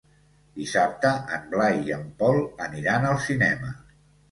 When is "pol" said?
2.23-2.41